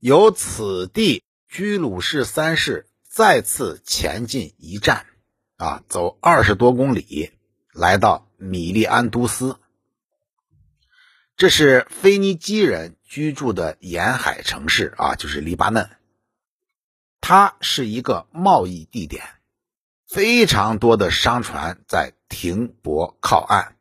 [0.00, 5.04] 由此地居鲁士三世再次前进一战，
[5.58, 7.32] 啊，走二十多公里，
[7.74, 9.58] 来到米利安都斯。
[11.36, 15.90] 这是腓尼基人居住的沿海城市啊，就是黎巴嫩。
[17.20, 19.22] 它是一个贸易地点，
[20.08, 23.76] 非常多的商船在停泊靠岸。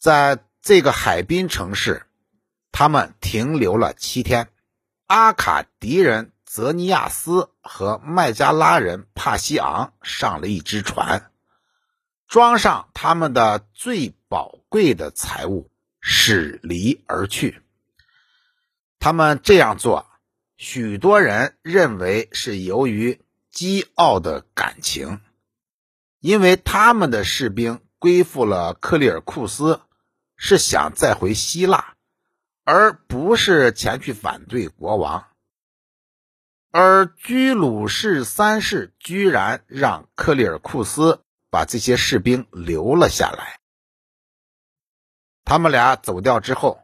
[0.00, 2.04] 在这个海滨城市，
[2.72, 4.48] 他们停留了七天。
[5.06, 11.30] 阿卡迪人泽尼亚斯和麦加拉人帕西昂上了一只船，
[12.26, 15.70] 装上他们的最宝贵的财物。
[16.06, 17.62] 驶离而去。
[18.98, 20.06] 他们这样做，
[20.58, 25.22] 许多人认为是由于激傲的感情，
[26.20, 29.80] 因为他们的士兵归附了克里尔库斯，
[30.36, 31.93] 是想再回希腊，
[32.64, 35.26] 而不是前去反对国王。
[36.70, 43.60] 而居鲁士三世居然让克里尔库斯把这些士兵留了下来。
[45.44, 46.80] 他们俩走掉之后，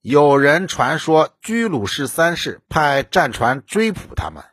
[0.00, 4.44] 有人传说居鲁士三世派战船追捕他们。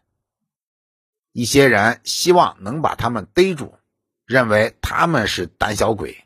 [1.32, 3.78] 一些人希望能把他们逮住，
[4.26, 6.26] 认为他们是胆小鬼。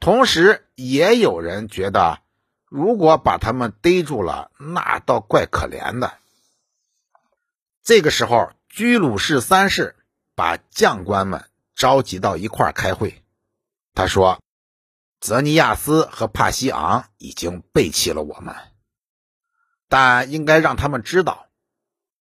[0.00, 2.20] 同时，也有人觉得，
[2.68, 6.18] 如果把他们逮住了，那倒怪可怜的。
[7.82, 9.96] 这个时候，居鲁士三世
[10.34, 13.22] 把将官们召集到一块开会，
[13.94, 14.40] 他说。
[15.18, 18.54] 泽尼亚斯和帕西昂已经背弃了我们，
[19.88, 21.46] 但应该让他们知道，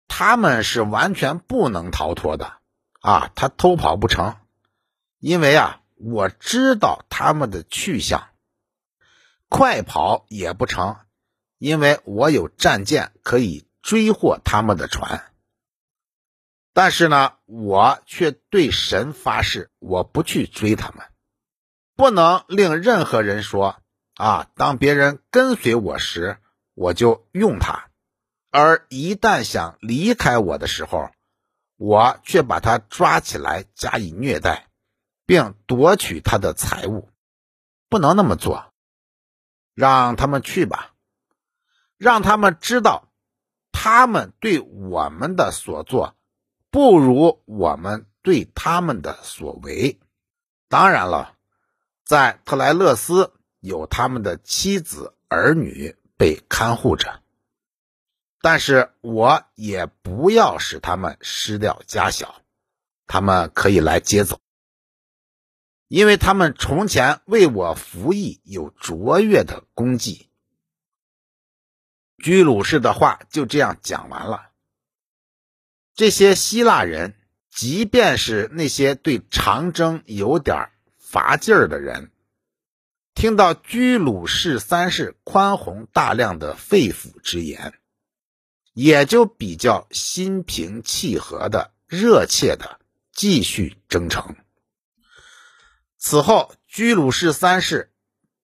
[0.09, 2.57] 他们是完全不能逃脱的。
[2.99, 4.35] 啊，他偷跑不成，
[5.17, 8.32] 因为啊，我知道他们的去向；
[9.55, 10.97] 快跑也不成，
[11.59, 15.31] 因为我有战舰可以追获他们的船。
[16.73, 21.05] 但是呢，我却对神发誓，我不去追他们。
[21.95, 23.79] 不能令任何人说
[24.15, 24.49] 啊！
[24.55, 26.39] 当别人跟随我时，
[26.73, 27.91] 我就用他；
[28.49, 31.11] 而一旦想离开我的时候，
[31.77, 34.65] 我却把他抓起来加以虐待，
[35.27, 37.07] 并夺取他的财物。
[37.87, 38.72] 不能那么做，
[39.73, 40.93] 让他们去吧，
[41.97, 43.11] 让他们知道，
[43.71, 46.15] 他们对我们的所做，
[46.69, 49.99] 不如我们对他们的所为。
[50.67, 51.35] 当然了。
[52.05, 57.21] 在特莱勒斯有他们的妻子儿女被看护着，
[58.41, 62.41] 但是我也不要使他们失掉家小，
[63.07, 64.41] 他们可以来接走，
[65.87, 70.29] 因为他们从前为我服役，有卓越的功绩。
[72.17, 74.49] 居鲁士的话就这样讲完了。
[75.93, 77.15] 这些希腊人，
[77.51, 82.11] 即便是那些对长征有点乏劲儿的人，
[83.13, 87.73] 听到居鲁士三世宽宏大量的肺腑之言，
[88.73, 92.79] 也就比较心平气和的、热切的
[93.11, 94.35] 继续征程。
[96.05, 97.93] 此后，居鲁士三世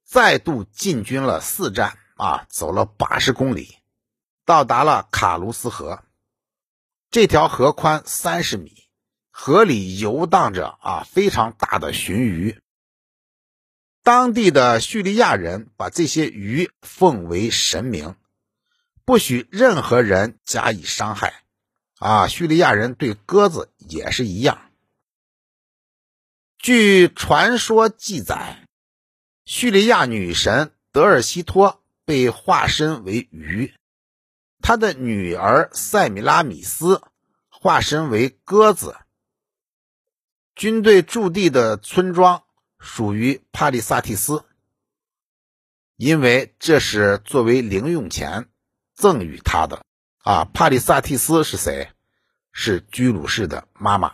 [0.05, 3.75] 再度进军了四站，啊，走了八十公里，
[4.45, 6.05] 到达了卡卢斯河。
[7.11, 8.87] 这条河宽三十米。
[9.29, 12.61] 河里游荡着啊非常大的鲟鱼，
[14.03, 18.15] 当地的叙利亚人把这些鱼奉为神明，
[19.03, 21.43] 不许任何人加以伤害。
[21.97, 24.68] 啊，叙利亚人对鸽子也是一样。
[26.61, 28.67] 据传说记载，
[29.45, 33.73] 叙利亚女神德尔西托被化身为鱼，
[34.61, 37.01] 她的女儿塞米拉米斯
[37.47, 38.97] 化身为鸽子。
[40.53, 42.43] 军队驻地的村庄
[42.77, 44.43] 属于帕利萨蒂斯，
[45.95, 48.49] 因为这是作为零用钱
[48.93, 49.85] 赠予他的。
[50.23, 51.89] 啊，帕利萨蒂斯是谁？
[52.51, 54.13] 是居鲁士的妈妈。